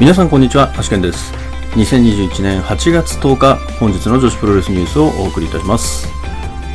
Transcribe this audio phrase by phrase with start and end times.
[0.00, 1.30] 皆さんこんにちは、アシケンです。
[1.72, 6.08] 2021年8月10日、本日の女子プロレスニュースをお送りいたします。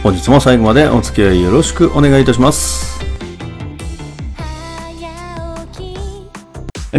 [0.03, 2.99] 本日も最後までお付き合いよろしくお願いいたします。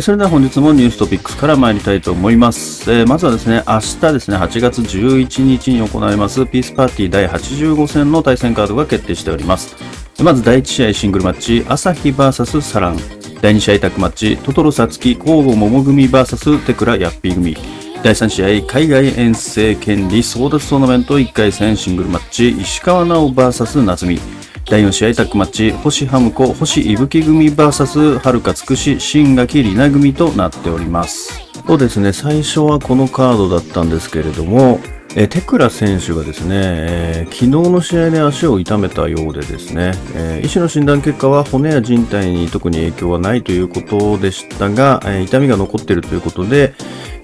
[0.00, 2.92] それでは本日もニューストピックスから参りたいと思います。
[2.92, 9.76] えーまずはですね、明日ですね、8月11日に行われますピースパーティー第85戦の対戦カードが決定しております。
[10.20, 13.15] まず第1試合シングルマッチ、朝日 VS サラン。
[13.42, 17.56] 第2試合タッグマッチ、トトロサツキ、交互桃組 VS テクラヤッピー組。
[18.02, 24.18] 第3試合、海外遠征権利争奪トーナメント1回戦シングルマッチ、石川直 VS 夏美。
[24.64, 31.40] 第4試合タッグマッチ、星ハムコ、星伊吹組 VS はるかつくし、新垣里奈組となっております。
[31.66, 34.80] そうですね、最初はこのカードだったんですけれども、
[35.18, 46.74] えテクラ選手がですね、えー昨日の試合で足を痛めたようでですね、えー医師の診断結果は骨や人体に特に影響はないということでしたが、えー痛みが残っているということで、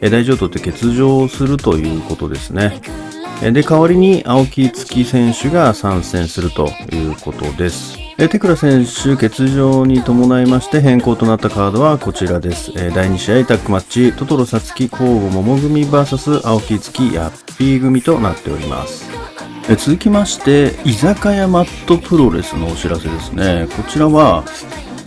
[0.01, 2.81] え大事をとって欠場するということですね。
[3.43, 7.99] えで、代わりに青木月選手が参戦するということです。
[8.23, 12.71] えーテクラ選手欠場に伴いまして変更となったカードはこちらです。
[12.77, 19.11] え第2試合タッグマッチ、トトロサツキ交互桃組 VS 青木月ヤッピー組となっております。
[19.69, 23.67] え続きまして、居酒屋マットプロレスのお知らせですね。
[23.77, 24.45] こちらは、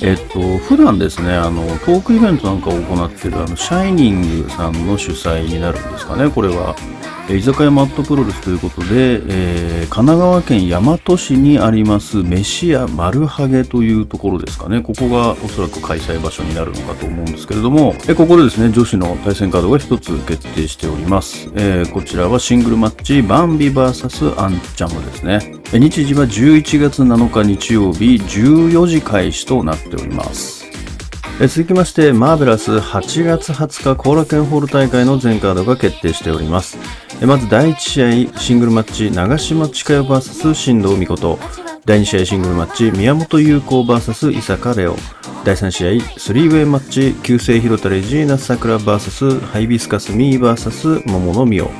[0.01, 6.75] えっと、普段ですね、あの、トークイベントなんかを行っている、あの、シャイニングさんの主催になるんですかね、これは。
[7.27, 14.81] 居酒屋マットプロレスということで、えー神奈川県大和市にあります、飯屋丸ハゲというところですかね。
[14.81, 21.49] ここがおそらく開催場所になるのかと思うんですけれども、えここでですね、女子の対戦カードが一つ決定しております。
[21.55, 25.55] えーこちらはシングルマッチ、バンビ VS アンチャムですね。
[25.71, 30.64] 日時は11月7日日曜日14時開始となっております。
[31.41, 36.77] え続きまして、マーベラス8月20日後楽園ホール大会の全カードが決定しております。
[37.21, 41.37] えまず第1試合、シングルマッチ、長島千佳代 VS 新藤美琴。
[41.83, 44.95] 第2試合シングルマッチ、宮本優子 VS 伊坂レオ。
[45.43, 51.71] 第3試合、スリーウェイマッチ、旧姓広田レジーナス桜 VS ハイビスカスミー VS 桃の美桜。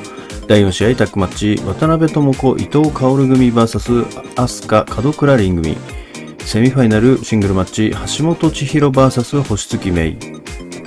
[0.48, 6.05] 第4試合タッグマッチ、渡辺智子伊藤薫組 VS 飛鳥門倉凛組。
[6.46, 10.18] セミファイナルシングルマッチ、橋本千尋 VS 星月メイ。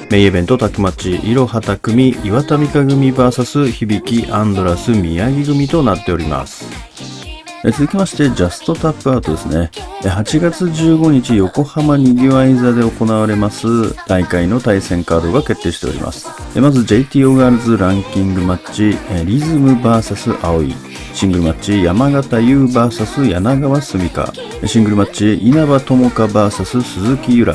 [0.08, 7.17] メインイベントタッグマッチ、いろはた組、岩田美香組 VS 響きアンドラス宮城組となっております。
[7.64, 9.70] え続きまして、ジャストタップアウトですね。
[10.02, 16.28] 8月15日、横浜にぎわい座で行われます大会の対戦カードが決定しております。
[16.54, 20.72] まず JTO ガールズランキングマッチ、リズム VS 葵。
[21.12, 24.32] シングルマッチ、山形優 VS 柳川澄香。
[24.64, 27.54] シングルマッチ、稲葉友香 VS 鈴木由良。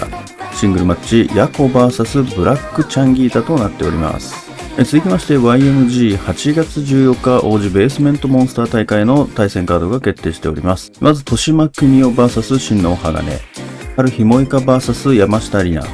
[0.53, 4.52] シングルマッチ、ヤコ VS ブラックチャンギータとなっております。
[4.75, 10.91] 続きまして YMG8 月14日王子ベースメントモンスター大会の対戦カードが決定しております。
[10.99, 13.39] まず、豊島国夫 VS 新野鋼。
[13.95, 15.87] 春日萌香 VS 山下里奈。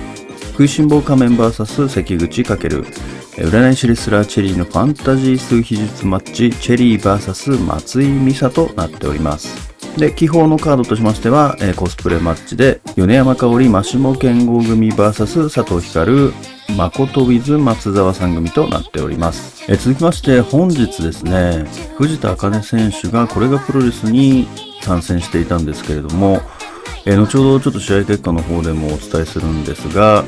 [0.53, 3.28] 食いしん坊仮面 VS 関口翔。
[3.41, 9.69] 占い師レスラーチェリーのファンタジー数秘術マッチ、チェリー VS 松井美沙となっております。
[9.97, 16.33] で、気泡のカードとしましては、えーコスプレマッチで、米山香織、マシモ剣豪組 VS 佐藤光、
[16.75, 19.63] 誠 with 松沢さん組となっております。
[19.69, 21.66] えー続きまして、本日ですね、
[21.97, 24.50] 藤田茜選手がこれがプロレスに
[24.81, 26.41] 参戦していたんですけれども、
[27.06, 30.25] えー後ほどちょっと試合結果の方でもお伝えするんですが、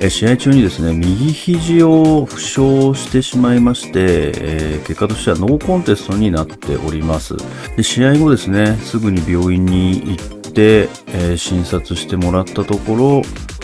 [0.00, 7.34] え試合中にですね、右肘を負傷してしまいまして、えー結果としてはノーコンテストになっております。
[7.76, 13.22] で試合後ですね、すぐに病院に行って、えー診察してもらったところ、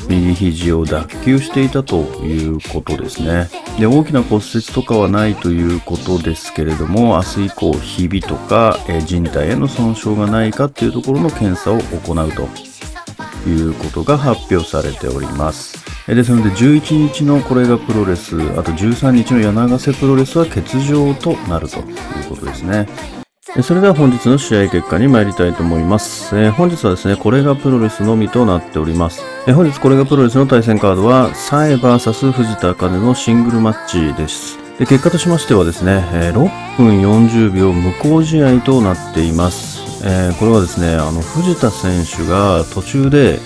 [0.08, 3.48] 右肘を脱臼していたということですね。
[3.78, 12.48] で、大きな骨折とかはないということですけれども、明日以降、ひびとか、えー人体への損傷がないかっていうところの検査を行うと
[13.48, 15.83] いうことが発表されております。
[16.12, 21.84] ですので、11日のこれがプロレス、あと13日の柳瀬プロレスは欠場となるという
[22.28, 22.86] ことですね。
[23.62, 26.36] それでは本日の試合結果に参りたいと思います。
[26.36, 29.22] えー本日はですね、これがプロレスのみとなっております。
[29.46, 34.58] え本日これがプロレスの対戦カードは、サエ VS 藤田茜のシングルマッチです。
[34.78, 40.02] で結果としましてはですね、えー6分40秒無効試合となっています。
[40.04, 43.38] えこれはですね、あの、藤田選手が途中で、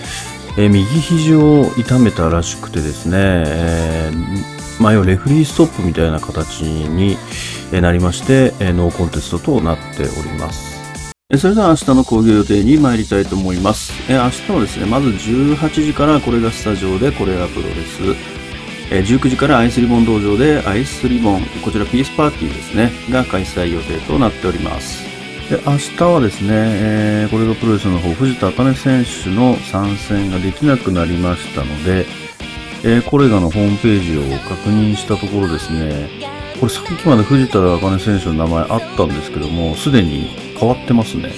[0.57, 7.17] えー右肘を痛めたらしくてですね、えーまあ、要はレフリーストップみたいな形に
[7.71, 10.79] なりまして、えーノーコンテストとなっております。
[11.37, 13.93] それでは明日の講義予定に参りたいと思います。
[14.11, 18.15] えー明日はですね、まず18時からこれがスタジオでこれがプロレス。
[18.91, 25.08] えー19時からアイスリボン道場でアイスリボン、こちらピースパーティーですね、が開催予定となっております。
[25.49, 32.05] で明日はですね、えーこれがプロレスの方、藤田茜選手の参戦ができなくなりましたので、
[32.83, 36.07] えーコレガのホームページを確認したところですね、
[36.59, 41.31] これさっきまで藤田茜選手の名前あったんですけども、すでに変わってますね。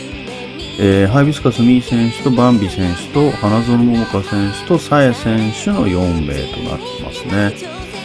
[0.77, 7.55] えーハイビスカスミー選手とバンビ選手と花園桃香選手とサエ選手の4名となってますね。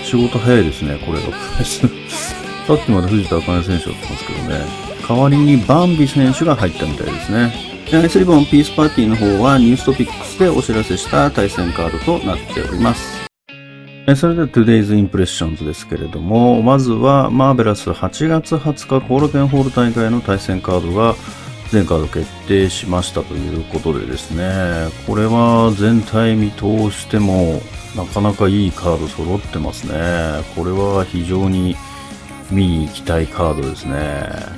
[0.05, 1.81] 仕事早いですね、これがプロレス。
[2.69, 4.96] さっきまで藤田茜選手だったんですけどね。
[5.09, 7.53] 代わりにバンビ選手が入ったみたいですね。
[7.93, 13.27] アイスリボンピースパーティーの方はニューストピックスでお知らせした対戦カードとなっております。
[14.17, 21.15] それでは Today's Impressions ですけれども、まずはマーベラス8月20日コーラケンホール大会の対戦カードが
[21.71, 27.61] 全カード決定しましたということでですね、これは全体見通しても
[27.97, 29.95] なかなかいいカード揃ってますね。
[30.55, 31.77] これは非常に
[32.51, 34.56] 見に行きたいカードですね。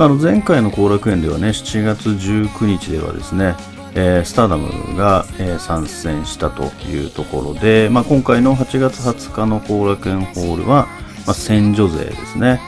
[0.00, 3.54] まあ、あの前回の後楽園ではね、7月19日ではですね、
[3.94, 10.86] えースターダムが、えー参戦したというところで、まあ、今回の8月20日の後楽園ホールは、
[11.26, 12.62] まあ、戦女勢ですね、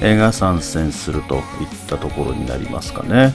[0.00, 1.42] えーが参戦するといっ
[1.86, 3.34] たところになりますかね。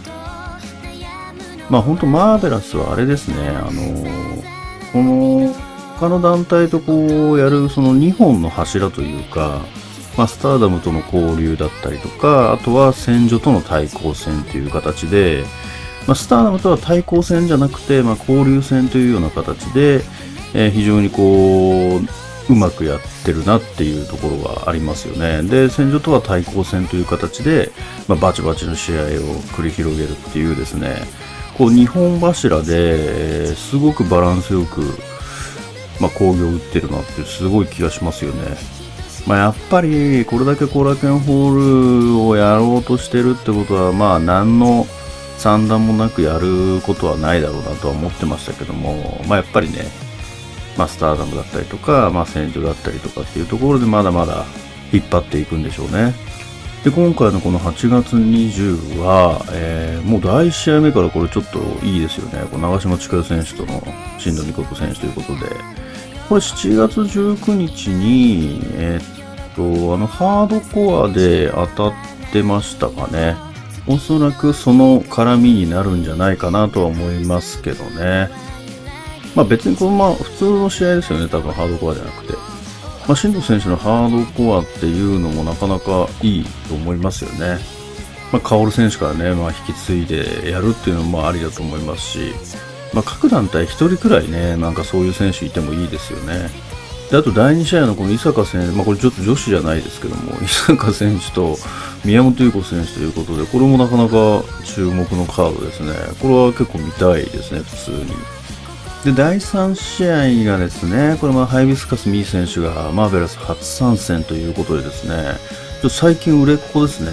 [1.70, 4.44] まあ本当マーベラスはあれですね、あのー
[4.92, 5.56] この
[5.98, 9.62] 他の団体とこうやるその2本の柱というか、
[10.18, 15.44] ま、スターダムとの交流だったりとか、あとは戦場との対抗戦という形で、
[16.08, 20.02] まあ、スターダムとは対抗戦じゃなくて、まあ、交流戦というような形で、
[20.54, 25.44] えー非常にこう、うまくやってるなっていうところがありますよね。
[25.44, 27.72] で、戦場とは対抗戦という形で、
[28.08, 29.06] まあ、バチバチの試合を
[29.54, 31.04] 繰り広げるっていうですね、
[31.58, 34.82] こう、日本柱で、えすごくバランスよく、
[36.00, 38.79] まあ、工業を打ってるなってすごい気がしますよね。
[39.30, 44.88] まあ、やっぱりこれだけ後楽園ホールをやろうとしてるってことはまあ何の
[45.38, 49.84] 算段もなくやることはないだろうなとは思ってましたけども、まあ、やっぱりね、
[50.80, 54.46] まあ、スターダムだったりとか、まあ、戦場だったりとかっていうところでまだまだ
[54.92, 56.16] 引っ張っていくんでしょうね。
[56.84, 62.48] で今回のこの8月20は、えーもう第1試合目からこれちょっといいですよね。
[62.50, 63.84] こう長島千佳選手との
[64.18, 65.52] 新野美琴選手ということで、
[66.30, 69.19] これ7月19日に、えーっ
[69.60, 71.94] と、あの、ハードコアで当たっ
[72.32, 73.36] てましたかね。
[73.88, 78.30] おそらくその絡みになるんじゃないかなとは思いますけどね。
[79.36, 82.34] まあ別にこのまあ普通の試合ですよね、多分ハードコアじゃなくて。
[83.08, 87.58] まあ、新藤選手のハードコアっていうのもなかなかいいと思いますよね。
[88.32, 92.34] まあ、薫選手からね、まあ、引き継いでやるっていうのもありだと思いますし、
[92.94, 96.69] まあ、各団体1人くらいね、なんかそういう選手いてもいいですよね。
[97.10, 101.58] であと第2試合のこの伊坂選手、まあ、これちょっと女子じゃないですけども、 伊坂選手と
[102.06, 105.94] 宮本優子選手ということで、これもなかなか注目のカードですね。
[106.22, 108.06] これは結構見たいですね、普通に。
[109.06, 115.38] で、第3試合がですね、これもハイビスカス・ミー選手がマーベラス初参戦ということでですね、
[115.82, 117.12] ちょ最近売れっ子ですね。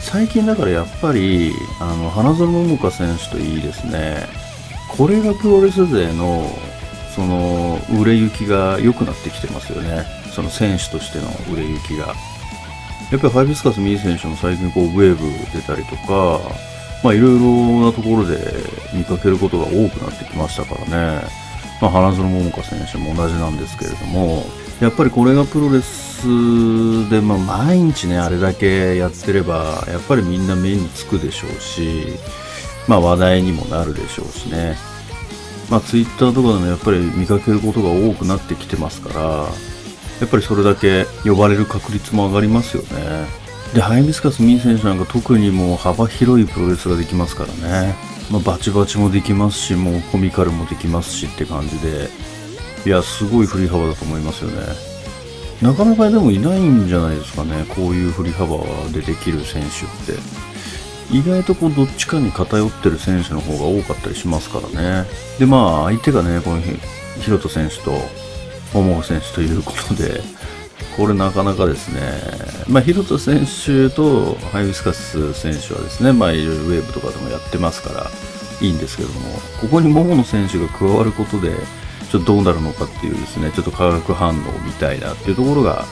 [0.00, 4.28] 最近だからやっぱり、あの、花園桃香選手といいですね、
[4.88, 6.50] これがプロレス勢の、
[7.20, 10.06] その、売れ行きが良くなってきてますよね。
[10.34, 12.14] その選手としての売れ行きが。
[13.12, 16.40] やっぱりハイビスカス・ミー選手も最近こう、ウェーブ出たりとか、
[17.04, 18.38] まあいろいろなところで
[18.94, 21.28] 見かけることが多くなってきましたからね。
[21.82, 24.46] まあ花園桃香選手も同じなんですけれども、
[24.80, 32.06] やっぱりこれがプロレスで、まあ毎日ね、あれだけやってれば、やっぱりみんな目につくでしょうし、
[32.88, 34.76] まあ話題にもなるでしょうしね。
[35.70, 39.20] まあツイッターとかでもやっぱり見かけることが多くなってきてますから、
[40.20, 43.26] やっぱりそれだけ呼ばれる確率も上がりますよね。
[43.72, 47.94] で、ハイビスカス・ミー選手なんか特にもう幅広いプロレスができますからね。
[48.30, 52.08] まあ、バチバチもできますし、もうコミカルもできますしって感じで、
[52.86, 54.62] いや、すごい振り幅だと思いますよね。
[55.62, 58.56] なかなかでもいないんじゃないですかね、こういう振り幅
[58.92, 60.20] でできる選手って。
[61.12, 65.08] 意外とこうどっちかに偏ってる選手の方が多かったりしますからね。
[65.38, 66.70] で、まあ相手がね、この日、
[67.20, 67.92] ヒロト選手と
[68.72, 70.20] 桃子選手ということで、
[70.96, 72.00] これなかなかですね、
[72.68, 78.10] まあ、ヒロト選手とハイビスカス選手はですね、まあ、いろいろウェーブとかでもやってますから、
[78.60, 81.52] いいんですけども、ここに桃野選手が加わることで、
[82.10, 85.84] ちょっとどうなるのかっていうですね、ちょっと化学反応を見たいなっていうところが、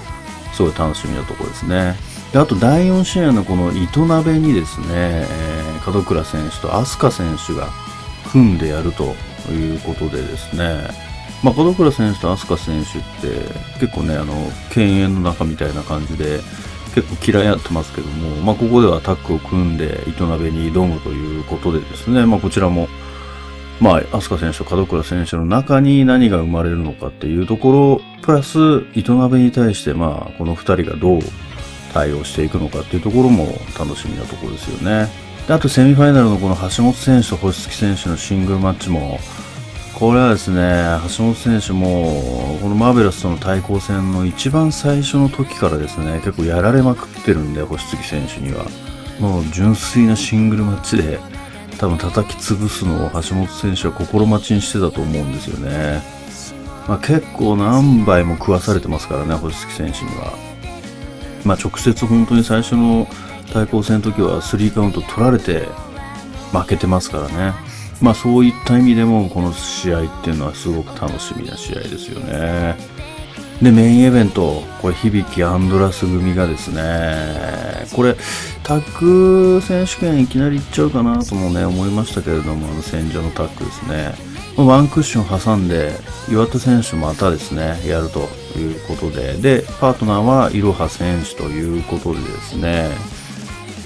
[0.52, 1.96] すごい楽しみなところですね。
[2.32, 7.68] であと第4試合のこの糸鍋にですね、えー門倉選手と飛鳥選手が
[8.30, 9.14] 組んでやると
[9.50, 10.88] いうことでですね、
[11.42, 14.35] まあ、門倉選手と飛鳥選手って結構ね、あの、
[14.75, 16.40] 犬猿の中みたいな感じで、
[16.94, 22.88] 結構嫌いやってますけども、まあ、ここではタッグを組んで、糸鍋に挑むということでですね、まあ、こちらも、
[23.80, 28.58] まあ、飛鳥選手と門倉選手の中に何が生まれるのかっていうところ、プラス、
[28.94, 31.20] 糸鍋に対して、まあ、この二人がどう
[31.92, 33.47] 対応していくのかっていうところも
[33.78, 35.09] 楽しみなところですよね。
[35.47, 39.18] であと、セミファイナルのこの橋本選手と星月選手のシングルマッチも、
[39.95, 40.85] これはですね、
[41.16, 48.66] 橋本選手も、このマーベラスとの対抗戦の一番最初の時からですね、結構やられまくってるんで、星月選手には。
[49.18, 51.18] もう純粋なシングルマッチで、
[51.78, 56.02] 多分叩き潰すのを橋本選手は心待ちにしてたと思うんですよね。
[56.87, 60.48] まあ、結構何杯も食わされてますからね、星月選手には。
[61.45, 63.07] まあ、直接本当に最初の
[63.52, 65.66] 対抗戦の時は3カウント取られて
[66.52, 67.54] 負けてますからね。
[68.00, 72.76] まあそういった意味でもこの試合っていうのはすごく楽しみな試合ですよね。
[73.62, 78.14] で、メインイベント、これ、響アンドラス組がですね、これ、
[78.62, 84.14] タッグ選手権いきなりいっちゃうかなともね、思いましたけれども、あの戦場のタッグですね。
[84.67, 85.93] ワンクッション挟んで、
[86.31, 88.21] 岩田選手またですね、やると
[88.59, 92.91] いうことで、で、パートナーはいろは選手ということでですね、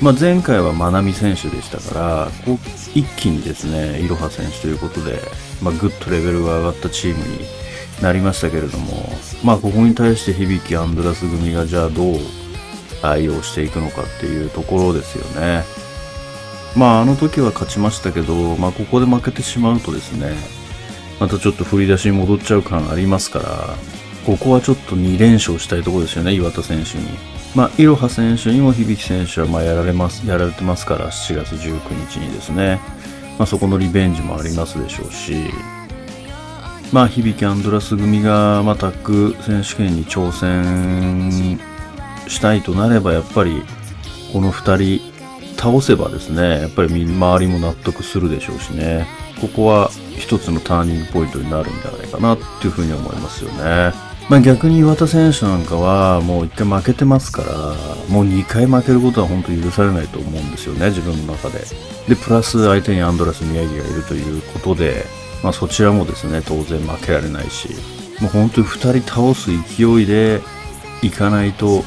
[0.03, 2.59] まあ、前回は真波選手でしたからこう
[2.93, 5.21] 一気にですねいろは選手ということで、
[5.63, 7.47] まあ、ぐっとレベルが上がったチームに
[8.03, 9.09] なりましたけれども、
[9.45, 12.17] まあ、ここに対して響アンドラス組がじゃあどう
[13.01, 15.63] 対応していくのかっていうところですよね。
[16.77, 20.35] まあ、あの時は勝ちましたけど、まあ、ここで負けてしまうとですね、
[21.21, 23.77] またちょっと振り出しに戻っちゃう感ありますから、
[24.27, 27.07] ここはちょっと2連勝したいところですよね、岩田選手に。
[27.55, 32.81] まあ、いろは選手にも響選手はまやられます、やられてますから、7月19日にですね、
[33.39, 35.35] まあ、そこのリベンジもありますでしょうし、
[36.93, 41.59] まあ、響アンドラス組が、まあ、タッグ選手権に挑戦
[42.29, 43.63] したいとなれば、やっぱり、
[44.33, 45.13] この2人
[45.57, 49.07] 倒せばですね、やっぱり周りも納得するでしょうしね、
[49.41, 49.91] ここは
[50.33, 53.93] 一つのターニングポイントになるんじゃないかなっていうふうに思いますよね。
[54.31, 57.53] まあ、逆に岩田選手なんかはもう1回負けてますから、
[58.09, 61.59] もう2回負けることは本当に許されないと思うんですよね、自分の中で。
[62.09, 65.05] で、プラス相手にアンドラス宮城がいるということで、
[65.43, 67.69] まあ、そちらもですね、当然負けられないし、
[68.21, 70.41] もう本当に2人倒す勢いで
[71.03, 71.85] いかないと、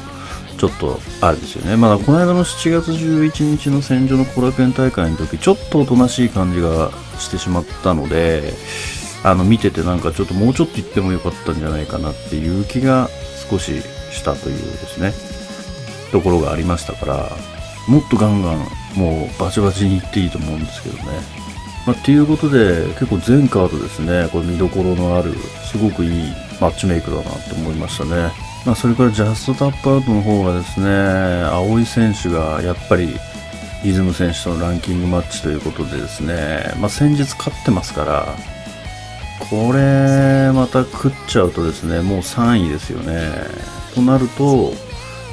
[0.56, 1.76] ちょっとあれですよね。
[1.76, 8.54] まだこの間の7月11日の戦場の後楽園大会の時、ちょっとおとなしい感じがしてしまったので、
[9.24, 13.08] あの見ててなんかちょっともうちょっと言ってもよかったんじゃないかなっていう気が
[13.50, 13.82] 少し
[14.12, 15.12] したというですね
[16.12, 17.30] ところがありましたから
[17.88, 18.58] もっとガンガン
[18.94, 21.02] もうバチバチにいっていいと思うんですけどね。
[21.86, 25.32] まあ、っていうことで結構全カードですねこれ見どころのある
[25.70, 28.32] すごくいいマッチメイクだなって思いましたね。
[28.64, 30.88] まあ、それからジャストタップアウトの方はですね
[31.44, 33.14] 青井選手がやっぱり
[33.86, 38.26] リズム選手とのランキングマッチということでですね、まあ、先日勝ってますから
[39.48, 43.30] これまた食っちゃうとですねもう3位ですよね。
[43.94, 44.72] となると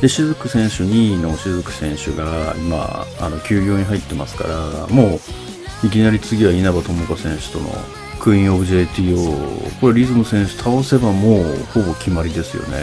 [0.01, 5.19] で雫選手2位の雫選手が今あの休業に入ってますからも
[5.83, 7.71] ういきなり次は稲葉友香選手との
[8.19, 11.43] クイーンオブ JTO これリズム選手倒せばもう
[11.73, 12.77] ほぼ決まりですよね。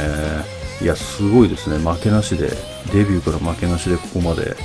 [0.82, 1.78] いやすごいですね。
[1.78, 2.48] 負けなしで
[2.92, 4.56] デビューから負けなしでここまで。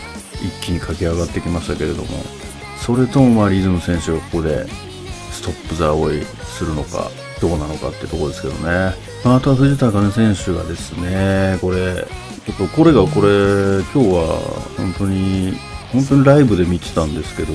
[0.48, 2.08] 一気に駆け上がってきましたけれども
[2.78, 4.68] それともまあリズム選手がここで
[5.32, 7.10] ストップ・ザ・追いするのか
[7.42, 8.94] どうなのかってところですけどね。
[9.26, 12.08] あとは藤田茜選手がですね、これ、
[12.46, 14.40] ちょっとこれがこれ、今日は
[14.78, 15.54] 本当に、
[15.92, 17.54] 本当にライブで見てたんですけど、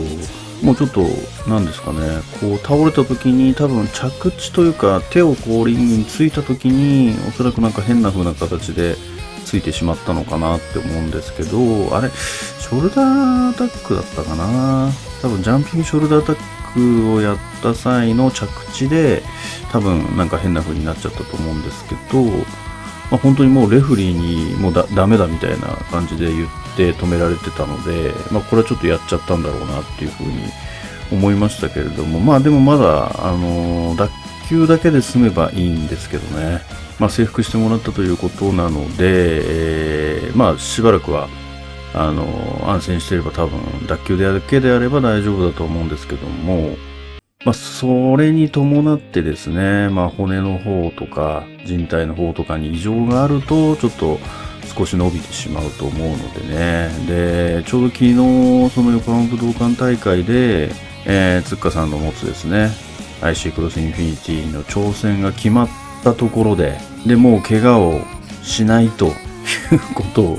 [0.62, 1.06] もうちょっと、
[1.48, 1.98] 何ですかね、
[2.40, 8.96] こう倒れた時に多分着地というか手をこうリングについた時に、おそらくなんか変な風な形で
[9.50, 14.92] ついてしまったのかなって思うんですけど、あれ、ショルダーアタックだったかな？
[15.20, 16.36] 多分ジャンピングショルダーアタッ
[16.72, 19.24] クをやった際の着地で
[19.72, 30.44] 多分なんか変な風になっちゃったと思うんですけど、まあ、本当にもうレフリーにもうだダメだみたいな感じで言って止められてたので、まあ、これはちょっとやっちゃったんだろうなっていう風に
[31.10, 33.96] 思いましたけれどもまあでもまだ、あのー、
[34.50, 36.60] 脱臼だけで済めばいいんですけどね、
[36.98, 41.28] まあ、征服してもらったということなので、えー、まあしばらくは
[41.94, 42.24] あの、
[42.68, 46.76] 安心していれば多分、脱臼だけであれば大丈夫だと思うんですけども、
[47.44, 54.20] まあ、それに伴ってですね、まあ、骨の方とか、人体の方とかに異常があると、ちょっと
[54.76, 56.90] 少し伸びてしまうと思うのでね。
[57.08, 58.14] で、ちょうど昨日、
[58.70, 60.70] その横浜武道館大会で、
[61.06, 62.70] えー、つっかさんの持つですね、
[63.22, 65.68] IC クロスインフィニティの挑戦が決まっ
[66.02, 68.00] たところで、で、もう怪我を
[68.42, 69.12] しないという
[69.94, 70.38] ことを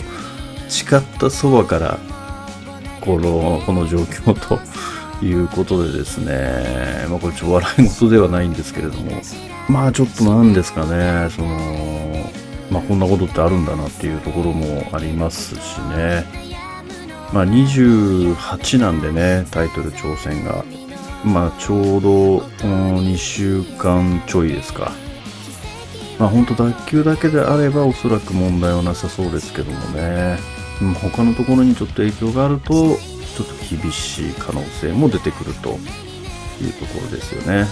[0.67, 1.99] 誓ったそばから、
[3.01, 4.59] この、この状況と
[5.25, 9.21] いうことでですね、まあこれちょっと笑い事ではないんですけれども、
[9.69, 12.31] まあちょっとなんですかね、その、
[12.71, 16.25] まあこんなことってあるんだなっていうところもありますしね。
[17.33, 20.63] まあ28なんでね、タイトル挑戦が。
[21.23, 24.91] まあちょうど2週間ちょいですか。
[26.19, 30.37] まあ本当脱臼だけであればおそらく問題はなさそうですけどもね。
[30.99, 35.77] 他のところにちょっと影響があると、ちょっと厳しい可能性も出てくるという
[36.73, 37.67] ところですよね。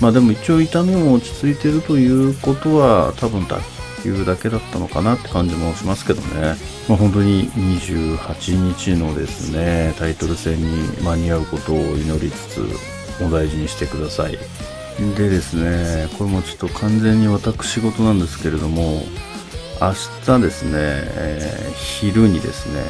[0.00, 3.60] まあでも一応痛みも落ち着いてるということは多分脱
[4.10, 6.56] 臼だけだったのかなって感じもしますけどね。
[6.88, 12.66] まあ本当に28日のですね、タイトル戦に間に合うことを祈りつつ
[13.22, 14.38] お大事にしてください。
[15.16, 19.02] でですね、これもちょっと完全に私事なんですけれども、
[19.80, 19.92] 明
[20.24, 22.82] 日ですね、えー、昼にですね、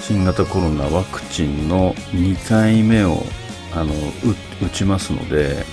[0.00, 3.24] 新型コロナワクチンの2回目を
[3.74, 3.92] あの
[4.62, 5.64] 打ちますので、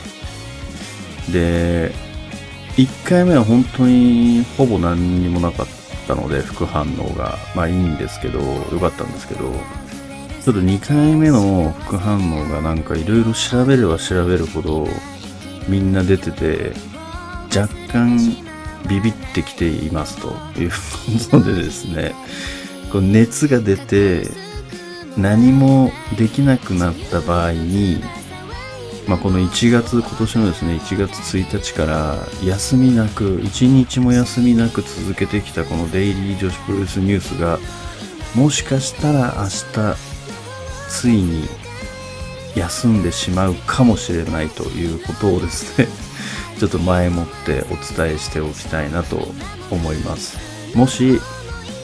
[1.32, 1.92] で、
[2.82, 5.68] 1回目は本当にほぼ何にもなかっ
[6.08, 8.40] たので、副反応が、まあいいんですけど、
[8.72, 9.52] 良かったんですけど、
[10.44, 14.88] ちょっと2回目の副反応がなんかいろいろ調べれば調べるほど
[15.68, 16.74] みんな出てて、
[17.56, 18.18] 若干
[18.90, 20.30] ビビってきていますと。
[20.60, 20.72] いう
[21.30, 22.16] ことでですね、
[22.92, 24.24] こう熱が出て
[25.18, 28.02] 何もできなくなった場合に、
[29.12, 32.16] まあ、この1月、今年のですね、1月1日から
[32.46, 37.60] 休みなく、1日も休みなく続けてきたこのデイリー女子プロレスニュースが、
[38.36, 39.98] もしかしたら明日、
[40.88, 41.50] ついに
[42.56, 45.90] 休んでしまうかもしれないということをですね、
[46.58, 49.28] ちょっと前もってお伝えしておきたいなと
[49.70, 50.38] 思います。
[50.74, 51.20] もし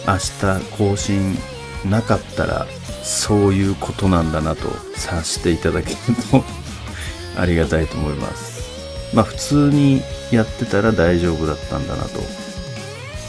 [0.07, 1.37] 明日更新
[1.83, 2.67] なかったら
[3.03, 5.97] そういうことなんだなと察していただける
[6.31, 6.66] と
[7.37, 9.15] ありがたいと思います。
[9.15, 12.19] まあ普通にやってたら大丈夫だったんだなと。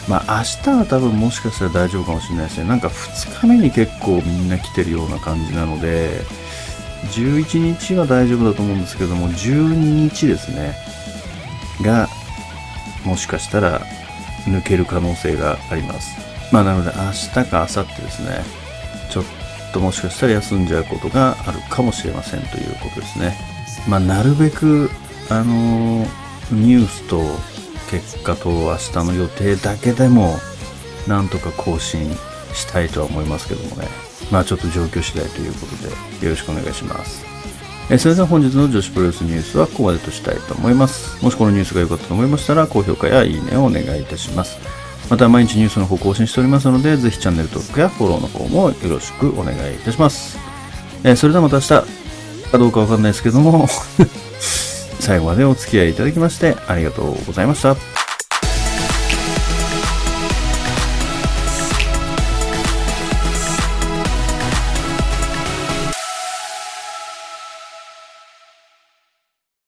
[0.08, 2.68] まあ明日は多分もしかしたら大丈夫かもしれないですね。
[2.68, 6.22] なんか2日目に結構みんな来てるような感じなので、
[7.12, 9.74] 11日は大丈夫だと思うんですけども、12
[10.10, 10.74] 日ですね。
[11.82, 12.08] が、
[13.04, 13.80] もしかしたら
[14.46, 16.16] 抜ける可能性があります。
[16.50, 18.42] まあなので明日か明後日ですね、
[19.10, 19.24] ちょっ
[19.72, 23.57] ともしかしたら休んじゃうことがあるかもしれませんということですね。
[23.86, 24.90] まあなるべく、
[25.30, 26.06] あの
[26.50, 27.22] ニュースと
[27.90, 30.36] 結果と明日の予定だけでも、
[31.06, 32.10] なんとか更新
[32.52, 33.88] したいとは思いますけどもね。
[34.30, 35.76] まあちょっと状況次第ということ
[36.20, 37.24] で、よろしくお願いします。
[37.90, 41.24] えそれでは本日の女子プロレスニュースはここまでとしたいと思います。
[41.24, 44.58] もしこのニュースが良かったと思いましたら、高評価やいいねをお願いいたします。
[45.08, 50.38] また毎日ニュースの方更新しておりますので、ぜひチャンネル登録やフォローの方もよろしくお願いいたします。
[51.02, 51.97] えそれではまた明日、
[52.48, 53.68] かどうかわかんないですけども
[55.00, 57.97] 最後までお付き合いいただきましてありがとうございました。